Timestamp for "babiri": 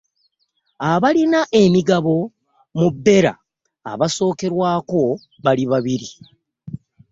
5.71-6.09